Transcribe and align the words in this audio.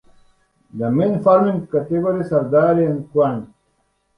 The 0.73 0.89
main 0.89 1.21
farming 1.21 1.67
categories 1.67 2.33
are 2.33 2.49
dairy 2.49 2.87
and 2.87 3.05
equine. 3.05 3.53